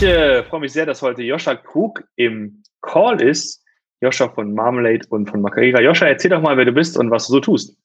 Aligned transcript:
Ich 0.00 0.04
äh, 0.04 0.44
freue 0.44 0.60
mich 0.60 0.72
sehr, 0.72 0.86
dass 0.86 1.02
heute 1.02 1.24
Joscha 1.24 1.56
Krug 1.56 2.04
im 2.14 2.62
Call 2.82 3.20
ist. 3.20 3.64
Joscha 4.00 4.28
von 4.28 4.54
Marmalade 4.54 5.04
und 5.08 5.28
von 5.28 5.40
Macarena. 5.40 5.80
Joscha, 5.80 6.06
erzähl 6.06 6.30
doch 6.30 6.40
mal, 6.40 6.56
wer 6.56 6.66
du 6.66 6.70
bist 6.70 6.96
und 6.96 7.10
was 7.10 7.26
du 7.26 7.32
so 7.32 7.40
tust. 7.40 7.76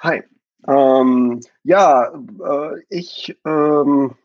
Hi. 0.00 0.22
Ähm, 0.68 1.40
ja, 1.62 2.12
äh, 2.12 2.82
ich, 2.90 3.34
ähm, 3.46 4.16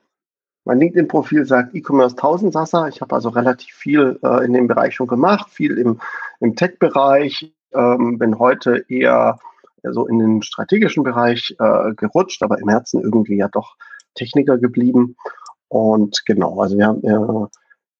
mein 0.66 0.80
LinkedIn-Profil 0.80 1.46
sagt 1.46 1.74
E-Commerce 1.74 2.18
1000 2.18 2.52
Sasser. 2.52 2.90
Ich 2.90 3.00
habe 3.00 3.16
also 3.16 3.30
relativ 3.30 3.74
viel 3.74 4.20
äh, 4.22 4.44
in 4.44 4.52
dem 4.52 4.68
Bereich 4.68 4.96
schon 4.96 5.08
gemacht, 5.08 5.50
viel 5.50 5.78
im, 5.78 6.02
im 6.42 6.58
Tech-Bereich. 6.58 7.50
Ähm, 7.74 8.20
bin 8.20 8.40
heute 8.40 8.84
eher 8.90 9.40
so 9.84 10.06
in 10.06 10.20
den 10.20 10.42
strategischen 10.42 11.04
Bereich 11.04 11.56
äh, 11.60 11.94
gerutscht, 11.94 12.44
aber 12.44 12.60
im 12.60 12.68
Herzen 12.68 13.02
irgendwie 13.02 13.38
ja 13.38 13.48
doch 13.48 13.78
Techniker 14.16 14.58
geblieben. 14.58 15.16
Und 15.72 16.24
genau, 16.26 16.60
also 16.60 16.78
wir 16.78 16.86
haben 16.86 17.02
äh, 17.06 17.48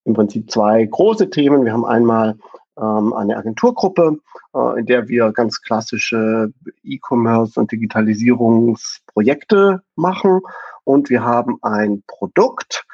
im 0.04 0.12
Prinzip 0.12 0.50
zwei 0.50 0.84
große 0.84 1.30
Themen. 1.30 1.64
Wir 1.64 1.72
haben 1.72 1.86
einmal 1.86 2.36
ähm, 2.78 3.14
eine 3.14 3.38
Agenturgruppe, 3.38 4.18
äh, 4.54 4.80
in 4.80 4.84
der 4.84 5.08
wir 5.08 5.32
ganz 5.32 5.62
klassische 5.62 6.52
E-Commerce 6.82 7.58
und 7.58 7.72
Digitalisierungsprojekte 7.72 9.80
machen. 9.96 10.42
Und 10.84 11.08
wir 11.08 11.24
haben 11.24 11.56
ein 11.62 12.02
Produkt, 12.06 12.84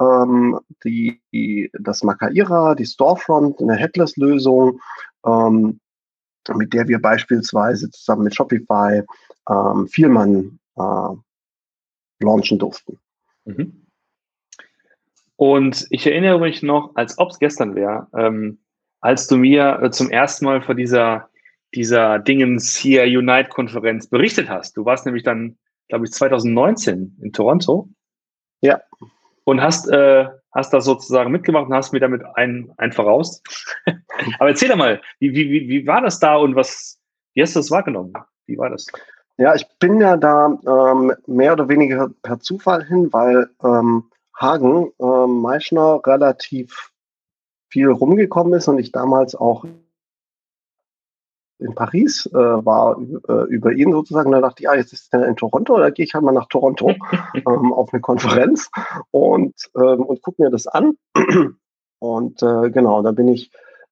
ähm, 0.00 0.60
die, 0.84 1.20
die, 1.32 1.72
das 1.76 2.04
Makaira, 2.04 2.76
die 2.76 2.86
Storefront, 2.86 3.60
eine 3.60 3.74
Headless-Lösung, 3.74 4.78
ähm, 5.26 5.80
mit 6.54 6.74
der 6.74 6.86
wir 6.86 7.02
beispielsweise 7.02 7.90
zusammen 7.90 8.22
mit 8.22 8.36
Shopify 8.36 9.02
ähm, 9.50 9.88
Vielmann 9.88 10.60
äh, 10.76 11.08
launchen 12.20 12.60
durften. 12.60 13.00
Mhm. 13.44 13.87
Und 15.38 15.86
ich 15.90 16.04
erinnere 16.04 16.40
mich 16.40 16.64
noch, 16.64 16.96
als 16.96 17.16
ob 17.16 17.30
es 17.30 17.38
gestern 17.38 17.76
wäre, 17.76 18.08
ähm, 18.12 18.58
als 19.00 19.28
du 19.28 19.36
mir 19.36 19.80
äh, 19.80 19.90
zum 19.92 20.10
ersten 20.10 20.44
Mal 20.44 20.62
vor 20.62 20.74
dieser, 20.74 21.28
dieser 21.72 22.18
Dingens 22.18 22.74
hier 22.74 23.04
Unite-Konferenz 23.04 24.08
berichtet 24.08 24.48
hast. 24.48 24.76
Du 24.76 24.84
warst 24.84 25.06
nämlich 25.06 25.22
dann, 25.22 25.56
glaube 25.88 26.06
ich, 26.06 26.10
2019 26.10 27.18
in 27.22 27.32
Toronto. 27.32 27.88
Ja. 28.62 28.80
Und 29.44 29.62
hast, 29.62 29.88
äh, 29.88 30.26
hast 30.52 30.72
das 30.72 30.84
sozusagen 30.84 31.30
mitgemacht 31.30 31.66
und 31.66 31.74
hast 31.74 31.92
mir 31.92 32.00
damit 32.00 32.22
ein, 32.34 32.72
ein 32.76 32.90
voraus. 32.90 33.40
Aber 34.40 34.48
erzähl 34.48 34.70
doch 34.70 34.76
mal, 34.76 35.00
wie, 35.20 35.32
wie, 35.34 35.50
wie, 35.50 35.68
wie 35.68 35.86
war 35.86 36.00
das 36.00 36.18
da 36.18 36.34
und 36.34 36.56
was, 36.56 36.98
wie 37.34 37.42
hast 37.42 37.54
du 37.54 37.60
das 37.60 37.70
wahrgenommen? 37.70 38.12
Wie 38.46 38.58
war 38.58 38.70
das? 38.70 38.88
Ja, 39.36 39.54
ich 39.54 39.68
bin 39.78 40.00
ja 40.00 40.16
da 40.16 40.58
ähm, 40.66 41.12
mehr 41.28 41.52
oder 41.52 41.68
weniger 41.68 42.10
per 42.24 42.40
Zufall 42.40 42.84
hin, 42.84 43.12
weil 43.12 43.48
ähm, 43.62 44.10
Hagen 44.38 44.92
ähm, 45.00 45.40
Meischner 45.40 46.00
relativ 46.04 46.92
viel 47.68 47.90
rumgekommen 47.90 48.54
ist 48.54 48.68
und 48.68 48.78
ich 48.78 48.92
damals 48.92 49.34
auch 49.34 49.64
in 51.58 51.74
Paris 51.74 52.26
äh, 52.26 52.36
war 52.36 52.98
äh, 53.28 53.48
über 53.48 53.72
ihn 53.72 53.90
sozusagen. 53.90 54.30
Da 54.30 54.40
dachte 54.40 54.62
ich, 54.62 54.70
ah, 54.70 54.76
jetzt 54.76 54.92
ist 54.92 55.12
er 55.12 55.26
in 55.26 55.36
Toronto, 55.36 55.76
da 55.76 55.90
gehe 55.90 56.04
ich 56.04 56.14
halt 56.14 56.24
mal 56.24 56.32
nach 56.32 56.46
Toronto 56.46 56.90
ähm, 57.34 57.72
auf 57.72 57.92
eine 57.92 58.00
Konferenz 58.00 58.70
und, 59.10 59.54
ähm, 59.76 60.04
und 60.04 60.22
gucke 60.22 60.42
mir 60.42 60.50
das 60.50 60.68
an. 60.68 60.96
und 61.98 62.42
äh, 62.42 62.70
genau, 62.70 63.02
da 63.02 63.10
bin 63.10 63.26
ich, 63.28 63.50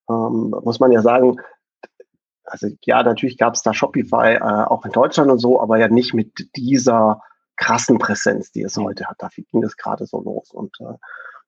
ähm, 0.09 0.55
muss 0.63 0.79
man 0.79 0.93
ja 0.93 1.03
sagen, 1.03 1.39
also 2.45 2.69
ja, 2.85 3.03
natürlich 3.03 3.37
gab 3.37 3.55
es 3.55 3.63
da 3.63 3.75
Shopify 3.75 4.35
äh, 4.35 4.41
auch 4.41 4.85
in 4.85 4.93
Deutschland 4.93 5.33
und 5.33 5.41
so, 5.41 5.61
aber 5.61 5.79
ja 5.79 5.89
nicht 5.89 6.15
mit 6.15 6.57
dieser 6.57 7.21
krassen 7.57 7.99
Präsenz, 7.99 8.53
die 8.53 8.63
es 8.63 8.77
heute 8.77 9.07
hat. 9.07 9.17
Da 9.19 9.29
ging 9.51 9.63
es 9.63 9.77
gerade 9.77 10.07
so 10.07 10.21
los. 10.21 10.51
Und 10.53 10.77
äh, 10.81 10.95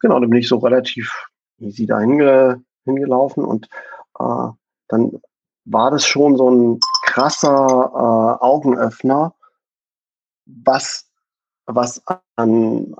genau, 0.00 0.18
da 0.20 0.26
bin 0.26 0.38
ich 0.38 0.48
so 0.48 0.58
relativ 0.58 1.28
easy 1.58 1.86
da 1.86 2.00
hinge, 2.00 2.62
hingelaufen 2.84 3.44
und 3.44 3.68
äh, 4.18 4.48
dann 4.88 5.20
war 5.64 5.90
das 5.90 6.06
schon 6.06 6.36
so 6.36 6.50
ein 6.50 6.80
krasser 7.04 7.56
äh, 7.56 8.44
Augenöffner, 8.44 9.34
was, 10.46 11.10
was 11.66 12.02
an 12.36 12.96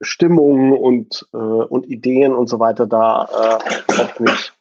Stimmung 0.00 0.72
und, 0.76 1.28
äh, 1.32 1.36
und 1.36 1.86
Ideen 1.86 2.34
und 2.34 2.48
so 2.48 2.58
weiter 2.58 2.86
da 2.86 3.28
äh, 3.88 4.00
auf 4.00 4.18
mich 4.18 4.52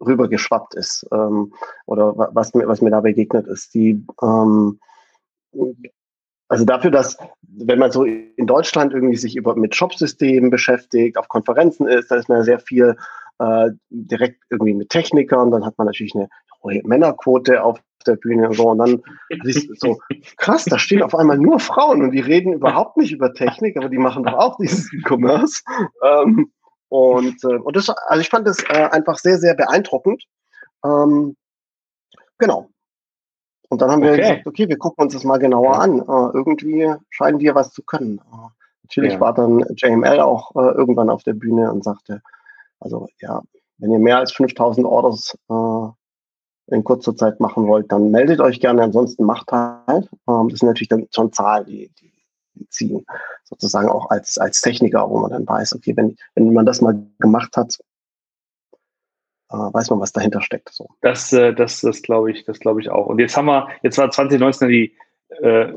rübergeschwappt 0.00 0.74
ist 0.74 1.06
ähm, 1.12 1.54
oder 1.86 2.14
was 2.16 2.54
mir, 2.54 2.66
was 2.66 2.80
mir 2.80 2.90
da 2.90 3.00
begegnet 3.00 3.46
ist. 3.46 3.74
Die, 3.74 4.04
ähm, 4.22 4.80
also 6.48 6.64
dafür, 6.64 6.90
dass 6.90 7.16
wenn 7.42 7.78
man 7.78 7.90
so 7.90 8.04
in 8.04 8.46
Deutschland 8.46 8.92
irgendwie 8.92 9.16
sich 9.16 9.36
über, 9.36 9.56
mit 9.56 9.74
Shopsystemen 9.74 10.50
beschäftigt, 10.50 11.16
auf 11.16 11.28
Konferenzen 11.28 11.88
ist, 11.88 12.10
da 12.10 12.16
ist 12.16 12.28
man 12.28 12.38
ja 12.38 12.44
sehr 12.44 12.60
viel 12.60 12.96
äh, 13.38 13.70
direkt 13.90 14.42
irgendwie 14.50 14.74
mit 14.74 14.90
Technikern, 14.90 15.50
dann 15.50 15.64
hat 15.64 15.76
man 15.78 15.86
natürlich 15.86 16.14
eine 16.14 16.28
hohe 16.62 16.80
Männerquote 16.84 17.62
auf 17.62 17.80
der 18.06 18.16
Bühne 18.16 18.48
und 18.48 18.54
so. 18.54 18.68
Und 18.68 18.78
dann 18.78 19.02
ist 19.44 19.68
so, 19.80 19.98
krass, 20.36 20.64
da 20.64 20.78
stehen 20.78 21.02
auf 21.02 21.14
einmal 21.14 21.38
nur 21.38 21.58
Frauen 21.58 22.02
und 22.02 22.12
die 22.12 22.20
reden 22.20 22.52
überhaupt 22.52 22.96
nicht 22.96 23.12
über 23.12 23.34
Technik, 23.34 23.76
aber 23.76 23.88
die 23.88 23.98
machen 23.98 24.24
doch 24.24 24.34
auch 24.34 24.56
dieses 24.58 24.92
E-Commerce. 24.92 25.62
Ähm, 26.02 26.52
und, 26.88 27.42
äh, 27.44 27.56
und 27.56 27.74
das, 27.76 27.88
also 27.88 28.20
ich 28.20 28.28
fand 28.28 28.46
das 28.46 28.62
äh, 28.68 28.88
einfach 28.90 29.18
sehr, 29.18 29.38
sehr 29.38 29.54
beeindruckend. 29.54 30.22
Ähm, 30.84 31.36
genau. 32.38 32.70
Und 33.68 33.80
dann 33.80 33.90
haben 33.90 34.02
okay. 34.02 34.12
wir 34.12 34.16
gesagt, 34.16 34.46
okay, 34.46 34.68
wir 34.68 34.78
gucken 34.78 35.04
uns 35.04 35.14
das 35.14 35.24
mal 35.24 35.38
genauer 35.38 35.78
an. 35.80 36.00
Uh, 36.00 36.30
irgendwie 36.32 36.92
scheinen 37.10 37.38
die 37.38 37.46
ja 37.46 37.54
was 37.54 37.72
zu 37.72 37.82
können. 37.82 38.20
Uh, 38.32 38.48
natürlich 38.82 39.14
ja. 39.14 39.20
war 39.20 39.34
dann 39.34 39.64
JML 39.76 40.20
auch 40.20 40.54
uh, 40.54 40.70
irgendwann 40.70 41.10
auf 41.10 41.22
der 41.22 41.34
Bühne 41.34 41.72
und 41.72 41.84
sagte, 41.84 42.22
also 42.80 43.08
ja, 43.20 43.42
wenn 43.78 43.92
ihr 43.92 43.98
mehr 43.98 44.18
als 44.18 44.32
5000 44.32 44.86
Orders 44.86 45.36
in 46.68 46.84
kurzer 46.84 47.16
Zeit 47.16 47.40
machen 47.40 47.66
wollt, 47.66 47.90
dann 47.92 48.10
meldet 48.10 48.40
euch 48.40 48.60
gerne, 48.60 48.82
ansonsten 48.82 49.24
macht 49.24 49.52
halt. 49.52 50.08
Ähm, 50.28 50.48
das 50.48 50.60
sind 50.60 50.68
natürlich 50.68 50.88
dann 50.88 51.06
schon 51.14 51.32
Zahlen, 51.32 51.66
die, 51.66 51.90
die, 52.00 52.12
die 52.54 52.68
ziehen, 52.68 53.06
sozusagen 53.44 53.88
auch 53.88 54.10
als, 54.10 54.38
als 54.38 54.60
Techniker, 54.60 55.08
wo 55.08 55.18
man 55.18 55.30
dann 55.30 55.46
weiß, 55.46 55.74
okay, 55.74 55.96
wenn, 55.96 56.16
wenn 56.34 56.52
man 56.52 56.66
das 56.66 56.80
mal 56.80 57.00
gemacht 57.20 57.56
hat, 57.56 57.78
äh, 57.78 57.95
weiß 59.48 59.90
man, 59.90 60.00
was 60.00 60.12
dahinter 60.12 60.40
steckt. 60.40 60.70
So. 60.70 60.88
Das, 61.00 61.32
äh, 61.32 61.54
das, 61.54 61.80
das 61.80 62.02
glaube 62.02 62.30
ich, 62.30 62.44
das 62.44 62.58
glaube 62.60 62.80
ich 62.80 62.90
auch. 62.90 63.06
Und 63.06 63.18
jetzt 63.18 63.36
haben 63.36 63.46
wir, 63.46 63.68
jetzt 63.82 63.98
war 63.98 64.10
2019 64.10 64.68
die, 64.68 64.96
äh, 65.40 65.72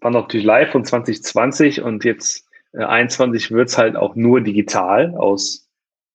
war 0.00 0.10
natürlich 0.10 0.46
live 0.46 0.74
und 0.74 0.86
2020 0.86 1.82
und 1.82 2.04
jetzt 2.04 2.48
äh, 2.72 2.84
21 2.84 3.50
wird 3.50 3.68
es 3.68 3.78
halt 3.78 3.96
auch 3.96 4.14
nur 4.14 4.40
digital 4.40 5.14
aus, 5.16 5.68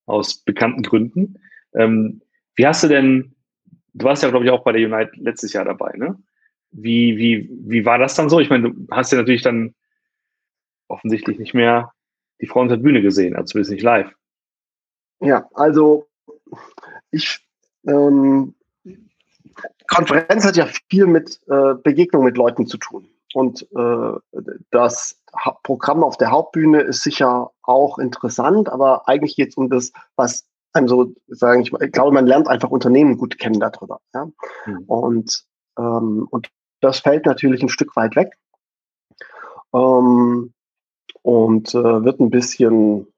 aus 0.06 0.38
bekannten 0.38 0.82
Gründen. 0.82 1.38
Ähm, 1.74 2.22
wie 2.54 2.66
hast 2.66 2.84
du 2.84 2.88
denn, 2.88 3.34
du 3.94 4.06
warst 4.06 4.22
ja, 4.22 4.30
glaube 4.30 4.44
ich, 4.44 4.50
auch 4.50 4.64
bei 4.64 4.72
der 4.72 4.86
Unite 4.86 5.12
letztes 5.16 5.52
Jahr 5.52 5.64
dabei, 5.64 5.92
ne? 5.96 6.18
Wie, 6.70 7.18
wie, 7.18 7.50
wie 7.64 7.84
war 7.84 7.98
das 7.98 8.14
dann 8.14 8.30
so? 8.30 8.40
Ich 8.40 8.48
meine, 8.48 8.70
du 8.70 8.86
hast 8.90 9.12
ja 9.12 9.18
natürlich 9.18 9.42
dann 9.42 9.74
offensichtlich 10.88 11.38
nicht 11.38 11.52
mehr 11.52 11.92
die 12.40 12.46
Frau 12.46 12.60
unter 12.60 12.76
der 12.76 12.82
Bühne 12.82 13.02
gesehen, 13.02 13.36
also 13.36 13.52
zumindest 13.52 13.72
nicht 13.72 13.82
live. 13.82 14.10
Ja, 15.20 15.48
also 15.52 16.08
ich, 17.10 17.46
ähm, 17.86 18.54
Konferenz 19.88 20.44
hat 20.44 20.56
ja 20.56 20.66
viel 20.88 21.06
mit 21.06 21.40
äh, 21.48 21.74
Begegnung 21.74 22.24
mit 22.24 22.36
Leuten 22.36 22.66
zu 22.66 22.78
tun. 22.78 23.08
Und 23.34 23.66
äh, 23.74 24.40
das 24.70 25.20
ha 25.34 25.58
Programm 25.62 26.04
auf 26.04 26.16
der 26.16 26.30
Hauptbühne 26.30 26.80
ist 26.80 27.02
sicher 27.02 27.50
auch 27.62 27.98
interessant, 27.98 28.68
aber 28.68 29.08
eigentlich 29.08 29.36
geht 29.36 29.50
es 29.50 29.56
um 29.56 29.70
das, 29.70 29.92
was 30.16 30.46
einem 30.72 30.88
so 30.88 31.14
sagen, 31.28 31.62
ich, 31.62 31.72
ich, 31.72 31.92
glaube, 31.92 32.12
man 32.12 32.26
lernt 32.26 32.48
einfach 32.48 32.70
Unternehmen 32.70 33.18
gut 33.18 33.38
kennen 33.38 33.60
darüber. 33.60 34.00
Ja? 34.14 34.28
Mhm. 34.66 34.84
Und, 34.86 35.44
ähm, 35.78 36.26
und 36.30 36.48
das 36.80 37.00
fällt 37.00 37.26
natürlich 37.26 37.62
ein 37.62 37.68
Stück 37.68 37.94
weit 37.96 38.16
weg. 38.16 38.36
Ähm, 39.74 40.52
und 41.22 41.74
äh, 41.74 42.04
wird 42.04 42.20
ein 42.20 42.30
bisschen 42.30 43.11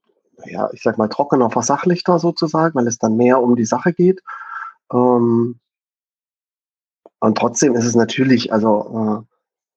ja, 0.46 0.70
ich 0.72 0.82
sag 0.82 0.98
mal, 0.98 1.08
trockener 1.08 1.50
versachlichter 1.50 2.18
sozusagen, 2.18 2.74
weil 2.74 2.86
es 2.86 2.98
dann 2.98 3.16
mehr 3.16 3.40
um 3.40 3.56
die 3.56 3.64
Sache 3.64 3.92
geht. 3.92 4.22
Ähm, 4.92 5.60
und 7.20 7.38
trotzdem 7.38 7.74
ist 7.74 7.84
es 7.84 7.94
natürlich, 7.94 8.52
also 8.52 9.24
äh, 9.24 9.34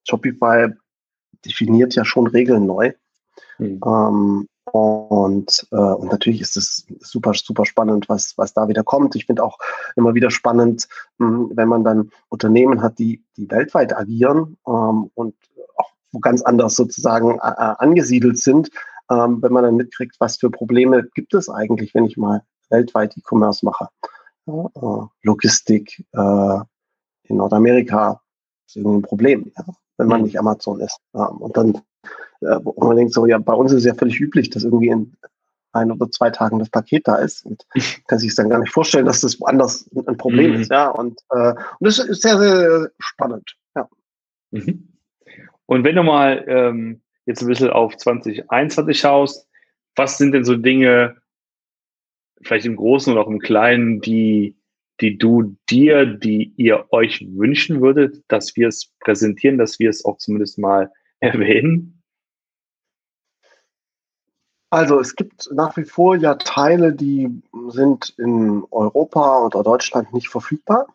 Shopify 0.09 0.67
definiert 1.45 1.95
ja 1.95 2.03
schon 2.03 2.27
Regeln 2.27 2.65
neu. 2.65 2.93
Mhm. 3.57 3.79
Ähm, 3.85 4.47
und, 4.71 5.67
äh, 5.71 5.75
und 5.75 6.11
natürlich 6.11 6.41
ist 6.41 6.57
es 6.57 6.85
super, 6.99 7.33
super 7.33 7.65
spannend, 7.65 8.09
was, 8.09 8.37
was 8.37 8.53
da 8.53 8.67
wieder 8.67 8.83
kommt. 8.83 9.15
Ich 9.15 9.25
finde 9.25 9.43
auch 9.43 9.57
immer 9.95 10.13
wieder 10.13 10.29
spannend, 10.29 10.87
mh, 11.19 11.27
hm, 11.27 11.51
wenn 11.55 11.69
man 11.69 11.83
dann 11.83 12.11
Unternehmen 12.29 12.81
hat, 12.81 12.99
die, 12.99 13.23
die 13.37 13.49
weltweit 13.49 13.95
agieren 13.95 14.57
ähm, 14.67 15.09
und 15.13 15.35
auch 15.77 15.91
wo 16.11 16.19
ganz 16.19 16.41
anders 16.41 16.75
sozusagen 16.75 17.39
äh, 17.39 17.47
äh 17.47 17.75
angesiedelt 17.77 18.37
sind, 18.37 18.69
ähm, 19.09 19.41
wenn 19.41 19.53
man 19.53 19.63
dann 19.63 19.75
mitkriegt, 19.75 20.15
was 20.19 20.37
für 20.37 20.49
Probleme 20.49 21.07
gibt 21.13 21.33
es 21.33 21.49
eigentlich, 21.49 21.93
wenn 21.93 22.05
ich 22.05 22.17
mal 22.17 22.43
weltweit 22.69 23.15
E-Commerce 23.17 23.65
mache. 23.65 23.89
Äh, 24.47 25.05
Logistik 25.23 26.05
äh, 26.13 26.59
in 27.23 27.37
Nordamerika 27.37 28.21
ist 28.65 28.77
irgendwie 28.77 28.97
ein 28.97 29.01
Problem, 29.01 29.51
ja, 29.57 29.65
wenn 29.97 30.07
man 30.07 30.21
mhm. 30.21 30.25
nicht 30.25 30.39
Amazon 30.39 30.79
ist. 30.81 30.99
Ja, 31.13 31.25
und 31.25 31.55
dann 31.55 31.81
äh, 32.41 32.59
man 32.77 32.95
denkt, 32.95 33.13
so, 33.13 33.25
ja, 33.25 33.37
bei 33.37 33.53
uns 33.53 33.71
ist 33.71 33.79
es 33.79 33.85
ja 33.85 33.93
völlig 33.93 34.19
üblich, 34.19 34.49
dass 34.49 34.63
irgendwie 34.63 34.89
in 34.89 35.15
ein 35.73 35.91
oder 35.91 36.09
zwei 36.09 36.29
Tagen 36.29 36.59
das 36.59 36.69
Paket 36.69 37.07
da 37.07 37.15
ist 37.15 37.45
und 37.45 37.65
kann 38.07 38.19
sich 38.19 38.33
dann 38.35 38.49
gar 38.49 38.59
nicht 38.59 38.73
vorstellen, 38.73 39.05
dass 39.05 39.21
das 39.21 39.39
woanders 39.39 39.89
ein 40.07 40.17
Problem 40.17 40.51
mhm. 40.51 40.61
ist, 40.61 40.71
ja, 40.71 40.89
und, 40.89 41.19
äh, 41.31 41.51
und 41.51 41.81
das 41.81 41.99
ist 41.99 42.21
sehr, 42.21 42.37
sehr 42.37 42.91
spannend, 42.99 43.55
ja. 43.75 43.87
Mhm. 44.51 44.93
Und 45.65 45.83
wenn 45.83 45.95
du 45.95 46.03
mal 46.03 46.45
ähm, 46.47 47.01
jetzt 47.27 47.41
ein 47.41 47.47
bisschen 47.47 47.69
auf 47.69 47.95
2021 47.95 48.99
schaust, 48.99 49.47
was 49.95 50.17
sind 50.17 50.31
denn 50.31 50.45
so 50.45 50.55
Dinge, 50.55 51.17
vielleicht 52.41 52.65
im 52.65 52.77
Großen 52.77 53.13
oder 53.13 53.21
auch 53.21 53.29
im 53.29 53.39
Kleinen, 53.39 53.99
die, 54.01 54.55
die 55.01 55.17
du 55.17 55.55
dir, 55.69 56.05
die 56.05 56.53
ihr 56.55 56.87
euch 56.91 57.25
wünschen 57.29 57.81
würdet, 57.81 58.23
dass 58.29 58.55
wir 58.55 58.69
es 58.69 58.91
präsentieren, 58.99 59.57
dass 59.57 59.77
wir 59.77 59.89
es 59.89 60.05
auch 60.05 60.17
zumindest 60.17 60.57
mal 60.57 60.91
erwähnen? 61.19 62.01
Also 64.69 64.99
es 64.99 65.15
gibt 65.15 65.49
nach 65.53 65.75
wie 65.77 65.85
vor 65.85 66.15
ja 66.15 66.35
Teile, 66.35 66.93
die 66.93 67.41
sind 67.69 68.13
in 68.17 68.63
Europa 68.69 69.45
oder 69.45 69.63
Deutschland 69.63 70.13
nicht 70.13 70.29
verfügbar. 70.29 70.87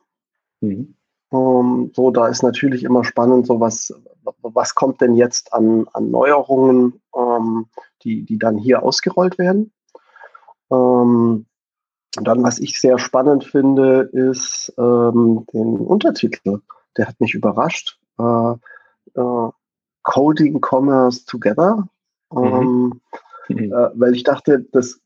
Mhm. 0.60 0.94
Um, 1.32 1.84
ähm, 1.84 1.92
so, 1.94 2.10
da 2.10 2.28
ist 2.28 2.42
natürlich 2.42 2.84
immer 2.84 3.04
spannend, 3.04 3.46
so 3.46 3.58
was, 3.58 3.94
was 4.42 4.74
kommt 4.74 5.00
denn 5.00 5.14
jetzt 5.14 5.52
an, 5.54 5.86
an 5.94 6.10
Neuerungen, 6.10 7.00
ähm, 7.16 7.66
die, 8.02 8.22
die 8.22 8.38
dann 8.38 8.58
hier 8.58 8.82
ausgerollt 8.82 9.38
werden. 9.38 9.72
Ähm, 10.70 11.46
und 12.18 12.28
dann, 12.28 12.42
was 12.42 12.58
ich 12.58 12.78
sehr 12.78 12.98
spannend 12.98 13.44
finde, 13.44 14.02
ist 14.12 14.70
den 14.76 15.46
Untertitel. 15.46 16.60
Der 16.98 17.08
hat 17.08 17.18
mich 17.20 17.32
überrascht. 17.32 17.98
Äh, 18.18 18.52
äh, 19.14 19.50
Coding 20.02 20.60
Commerce 20.60 21.24
Together. 21.24 21.88
Mhm. 22.30 23.00
Mhm. 23.48 23.72
Äh, 23.72 23.90
weil 23.94 24.14
ich 24.14 24.24
dachte, 24.24 24.60
dass 24.72 25.00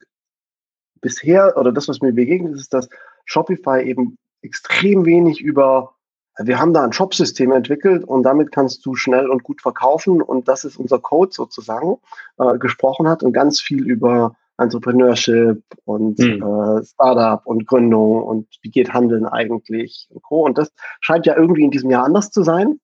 bisher 1.01 1.57
oder 1.57 1.71
das, 1.71 1.87
was 1.89 2.01
mir 2.01 2.13
begegnet 2.13 2.57
ist, 2.57 2.75
dass 2.75 2.89
Shopify 3.25 3.83
eben 3.85 4.19
extrem 4.43 5.05
wenig 5.05 5.41
über 5.41 5.96
wir 6.39 6.59
haben 6.59 6.75
da 6.75 6.83
ein 6.83 6.93
Shopsystem 6.93 7.53
entwickelt 7.53 8.05
und 8.05 8.23
damit 8.23 8.53
kannst 8.53 8.85
du 8.85 8.95
schnell 8.95 9.31
und 9.31 9.43
gut 9.43 9.63
verkaufen 9.63 10.21
und 10.23 10.49
das 10.49 10.65
ist 10.65 10.77
unser 10.77 10.99
Code 10.99 11.33
sozusagen 11.33 11.99
äh, 12.39 12.59
gesprochen 12.59 13.09
hat 13.09 13.23
und 13.23 13.33
ganz 13.33 13.61
viel 13.61 13.85
über 13.85 14.37
Entrepreneurship 14.59 15.63
und 15.85 16.19
mhm. 16.19 16.43
äh, 16.43 16.85
Startup 16.85 17.45
und 17.47 17.67
Gründung 17.67 18.23
und 18.23 18.49
wie 18.63 18.71
geht 18.71 18.93
Handeln 18.93 19.27
eigentlich 19.27 20.09
und 20.11 20.23
Co. 20.23 20.45
Und 20.45 20.59
das 20.59 20.73
scheint 21.01 21.27
ja 21.27 21.37
irgendwie 21.37 21.65
in 21.65 21.71
diesem 21.71 21.91
Jahr 21.91 22.05
anders 22.05 22.31
zu 22.31 22.43
sein. 22.43 22.81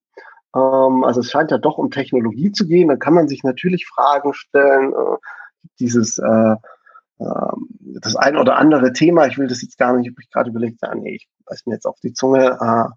Ähm, 0.54 1.04
also 1.04 1.20
es 1.20 1.30
scheint 1.30 1.50
ja 1.50 1.58
doch 1.58 1.78
um 1.78 1.90
Technologie 1.90 2.52
zu 2.52 2.66
gehen. 2.66 2.88
Da 2.88 2.96
kann 2.96 3.14
man 3.14 3.28
sich 3.28 3.42
natürlich 3.42 3.86
Fragen 3.86 4.34
stellen. 4.34 4.92
Äh, 4.92 5.16
dieses 5.78 6.18
äh, 6.18 6.56
äh, 7.18 7.52
das 8.00 8.16
ein 8.16 8.36
oder 8.36 8.56
andere 8.56 8.92
Thema, 8.92 9.26
ich 9.26 9.38
will 9.38 9.48
das 9.48 9.62
jetzt 9.62 9.78
gar 9.78 9.96
nicht, 9.96 10.06
ich 10.08 10.12
habe 10.12 10.26
gerade 10.32 10.50
überlegt, 10.50 10.80
ja, 10.82 10.94
nee, 10.94 11.16
ich 11.16 11.28
weiß 11.46 11.66
mir 11.66 11.74
jetzt 11.74 11.86
auf 11.86 11.98
die 12.00 12.12
Zunge, 12.12 12.58
äh, 12.60 12.88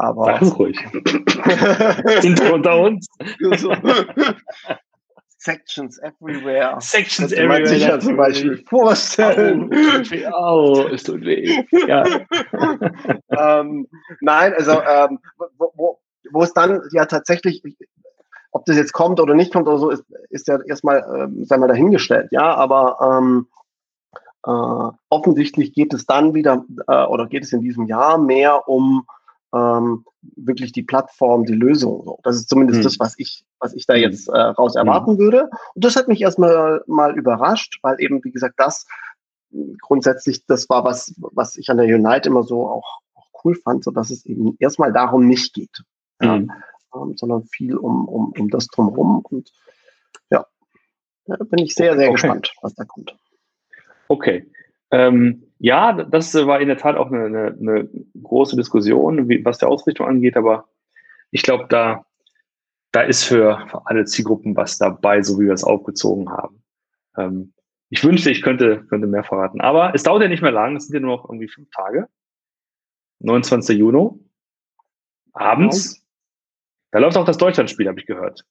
aber. 0.00 0.26
Ganz 0.26 0.58
ruhig. 0.58 0.78
Sind 2.20 2.40
unter 2.50 2.80
uns. 2.80 3.06
Sections 5.38 5.98
everywhere. 6.02 6.76
Sections 6.80 7.32
everywhere. 7.32 7.66
sich 7.66 7.82
ja 7.82 7.98
zum 7.98 8.16
Beispiel 8.16 8.62
vorstellen. 8.68 9.70
Oh, 10.34 10.86
es 10.92 11.02
tut 11.02 11.24
weh. 11.24 11.64
Ja. 11.86 12.04
ähm, 13.60 13.88
nein, 14.20 14.52
also 14.52 14.72
ähm, 14.72 15.18
wo, 15.56 15.72
wo, 15.76 15.98
wo 16.30 16.42
es 16.42 16.52
dann 16.52 16.82
ja 16.92 17.06
tatsächlich, 17.06 17.62
ob 18.52 18.66
das 18.66 18.76
jetzt 18.76 18.92
kommt 18.92 19.18
oder 19.18 19.34
nicht 19.34 19.50
kommt 19.50 19.66
oder 19.66 19.78
so, 19.78 19.88
ist, 19.88 20.04
ist 20.28 20.46
ja 20.46 20.58
erstmal, 20.66 21.04
ähm, 21.16 21.44
sei 21.46 21.56
mal 21.56 21.68
dahingestellt, 21.68 22.28
ja, 22.32 22.54
aber 22.54 22.98
ähm, 23.00 23.46
äh, 24.46 24.96
offensichtlich 25.08 25.72
geht 25.72 25.94
es 25.94 26.04
dann 26.04 26.34
wieder 26.34 26.64
äh, 26.86 27.04
oder 27.04 27.26
geht 27.26 27.44
es 27.44 27.52
in 27.54 27.62
diesem 27.62 27.86
Jahr 27.86 28.18
mehr 28.18 28.68
um 28.68 29.06
ähm, 29.54 30.04
wirklich 30.36 30.72
die 30.72 30.82
Plattform, 30.82 31.44
die 31.44 31.54
Lösung. 31.54 32.02
So. 32.04 32.18
Das 32.22 32.36
ist 32.36 32.48
zumindest 32.48 32.80
mhm. 32.80 32.84
das, 32.84 32.98
was 33.00 33.14
ich, 33.18 33.44
was 33.58 33.74
ich 33.74 33.86
da 33.86 33.94
hm. 33.94 34.02
jetzt 34.02 34.28
äh, 34.28 34.38
raus 34.38 34.74
hm. 34.74 34.86
erwarten 34.86 35.14
mhm. 35.14 35.18
würde. 35.18 35.50
Und 35.74 35.84
das 35.84 35.96
hat 35.96 36.08
mich 36.08 36.20
erstmal 36.20 36.82
mal 36.86 37.16
überrascht, 37.16 37.78
weil 37.82 37.96
eben, 38.00 38.22
wie 38.24 38.30
gesagt, 38.30 38.54
das 38.58 38.86
grundsätzlich 39.80 40.46
das 40.46 40.68
war, 40.68 40.84
was, 40.84 41.14
was 41.18 41.56
ich 41.56 41.68
an 41.70 41.78
der 41.78 41.86
Unite 41.86 42.28
immer 42.28 42.44
so 42.44 42.68
auch, 42.68 43.00
auch 43.14 43.26
cool 43.44 43.56
fand, 43.56 43.82
so 43.82 43.90
dass 43.90 44.10
es 44.10 44.24
eben 44.26 44.56
erstmal 44.60 44.92
darum 44.92 45.26
nicht 45.26 45.54
geht. 45.54 45.82
Mhm. 46.20 46.52
ähm, 46.94 47.16
sondern 47.16 47.44
viel 47.44 47.76
um, 47.76 48.06
um, 48.06 48.32
um 48.38 48.50
das 48.50 48.66
drumherum. 48.68 49.20
Und 49.30 49.50
ja, 50.30 50.46
da 51.26 51.36
bin 51.36 51.64
ich 51.64 51.74
sehr, 51.74 51.96
sehr 51.96 52.08
okay. 52.08 52.12
gespannt, 52.12 52.52
was 52.62 52.74
da 52.74 52.84
kommt. 52.84 53.16
Okay. 54.08 54.50
Ähm, 54.90 55.49
ja, 55.62 55.92
das 55.92 56.34
war 56.34 56.60
in 56.60 56.68
der 56.68 56.78
Tat 56.78 56.96
auch 56.96 57.12
eine, 57.12 57.26
eine, 57.26 57.56
eine 57.60 57.90
große 58.22 58.56
Diskussion, 58.56 59.28
wie, 59.28 59.44
was 59.44 59.58
der 59.58 59.68
Ausrichtung 59.68 60.06
angeht, 60.06 60.38
aber 60.38 60.68
ich 61.30 61.42
glaube, 61.42 61.66
da, 61.68 62.06
da 62.92 63.02
ist 63.02 63.24
für, 63.24 63.66
für 63.68 63.86
alle 63.86 64.06
Zielgruppen 64.06 64.56
was 64.56 64.78
dabei, 64.78 65.22
so 65.22 65.38
wie 65.38 65.44
wir 65.44 65.52
es 65.52 65.62
aufgezogen 65.62 66.30
haben. 66.30 66.62
Ähm, 67.18 67.52
ich 67.90 68.02
wünschte, 68.02 68.30
ich 68.30 68.40
könnte, 68.40 68.86
könnte 68.86 69.06
mehr 69.06 69.22
verraten. 69.22 69.60
Aber 69.60 69.94
es 69.94 70.02
dauert 70.02 70.22
ja 70.22 70.28
nicht 70.28 70.42
mehr 70.42 70.50
lang, 70.50 70.76
es 70.76 70.86
sind 70.86 70.94
ja 70.94 71.00
nur 71.00 71.18
noch 71.18 71.28
irgendwie 71.28 71.48
fünf 71.48 71.68
Tage. 71.76 72.08
29. 73.18 73.78
Juni. 73.78 74.18
Abends. 75.34 76.02
Da 76.90 77.00
läuft 77.00 77.18
auch 77.18 77.26
das 77.26 77.36
Deutschlandspiel, 77.36 77.86
habe 77.86 78.00
ich 78.00 78.06
gehört. 78.06 78.46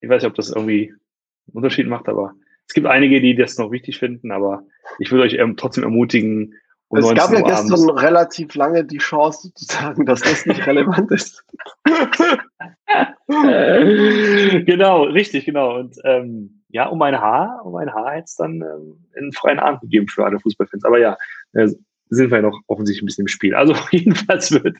Ich 0.00 0.08
weiß 0.08 0.22
nicht, 0.22 0.30
ob 0.30 0.36
das 0.36 0.50
irgendwie 0.50 0.90
einen 0.90 1.56
Unterschied 1.56 1.88
macht, 1.88 2.08
aber 2.08 2.34
es 2.68 2.74
gibt 2.74 2.86
einige, 2.86 3.20
die 3.20 3.34
das 3.34 3.58
noch 3.58 3.70
wichtig 3.70 3.98
finden, 3.98 4.32
aber 4.32 4.64
ich 4.98 5.10
würde 5.10 5.24
euch 5.24 5.34
ähm, 5.34 5.56
trotzdem 5.56 5.84
ermutigen, 5.84 6.54
um 6.88 6.98
es 6.98 7.14
gab 7.14 7.32
ja 7.32 7.40
gestern 7.40 7.72
abends. 7.72 8.02
relativ 8.02 8.54
lange 8.54 8.84
die 8.84 8.98
Chance 8.98 9.52
zu 9.54 9.64
sagen, 9.64 10.06
dass 10.06 10.20
das 10.20 10.46
nicht 10.46 10.66
relevant 10.66 11.10
ist. 11.10 11.44
genau, 14.66 15.04
richtig, 15.04 15.46
genau. 15.46 15.78
Und 15.78 15.96
ähm, 16.04 16.62
ja, 16.68 16.86
um 16.86 17.02
ein 17.02 17.20
Haar, 17.20 17.62
um 17.64 17.74
ein 17.74 17.92
Haar 17.92 18.12
hätte 18.12 18.26
es 18.26 18.36
dann 18.36 18.62
ähm, 18.62 19.04
einen 19.16 19.32
freien 19.32 19.58
Abend 19.58 19.80
gegeben 19.80 20.06
für 20.06 20.24
alle 20.24 20.38
Fußballfans. 20.38 20.84
Aber 20.84 20.98
ja, 20.98 21.16
äh, 21.54 21.68
sind 22.08 22.30
wir 22.30 22.38
ja 22.38 22.42
noch 22.42 22.60
offensichtlich 22.68 23.02
ein 23.02 23.06
bisschen 23.06 23.24
im 23.24 23.28
Spiel. 23.28 23.54
Also 23.54 23.74
jedenfalls 23.90 24.52
wird, 24.52 24.76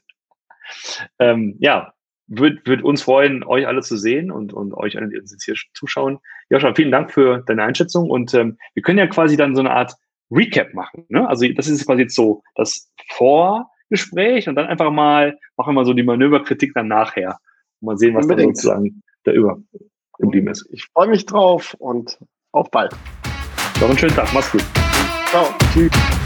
ähm, 1.19 1.57
ja, 1.59 1.93
würde 2.29 2.61
würd 2.65 2.83
uns 2.83 3.03
freuen, 3.03 3.45
euch 3.45 3.67
alle 3.67 3.83
zu 3.83 3.97
sehen 3.97 4.31
und, 4.31 4.53
und 4.53 4.75
euch 4.75 4.97
alle, 4.97 5.09
die 5.09 5.19
uns 5.19 5.33
jetzt 5.33 5.45
hier 5.45 5.55
zuschauen. 5.75 6.19
Joscha, 6.51 6.75
vielen 6.75 6.91
Dank 6.91 7.13
für 7.13 7.43
deine 7.47 7.63
Einschätzung 7.63 8.11
und 8.11 8.35
ähm, 8.35 8.59
wir 8.75 8.83
können 8.83 8.99
ja 8.99 9.07
quasi 9.07 9.37
dann 9.37 9.55
so 9.55 9.61
eine 9.61 9.71
Art 9.71 9.95
Recap 10.31 10.75
machen. 10.75 11.05
Ne? 11.09 11.29
Also 11.29 11.47
das 11.49 11.69
ist 11.69 11.87
quasi 11.87 12.03
jetzt 12.03 12.17
so 12.17 12.43
das 12.55 12.91
Vorgespräch 13.11 14.49
und 14.49 14.57
dann 14.57 14.67
einfach 14.67 14.91
mal 14.91 15.39
machen 15.57 15.71
wir 15.71 15.81
mal 15.81 15.85
so 15.85 15.93
die 15.93 16.03
Manöverkritik 16.03 16.73
dann 16.75 16.89
nachher. 16.89 17.39
Und 17.81 17.87
mal 17.87 17.99
sehen, 17.99 18.15
was 18.15 18.27
da 18.27 18.39
sozusagen 18.39 19.03
da 19.25 19.33
über 19.33 19.59
geblieben 20.19 20.49
ist. 20.49 20.67
Ich 20.73 20.85
freue 20.93 21.09
mich 21.09 21.27
drauf 21.27 21.75
und 21.79 22.19
auf 22.53 22.71
bald. 22.71 22.93
Noch 23.81 23.89
einen 23.89 23.99
schönen 23.99 24.15
Tag. 24.15 24.33
Mach's 24.33 24.51
gut. 24.51 24.65
Ciao. 25.31 25.47
Tschüss. 25.73 26.26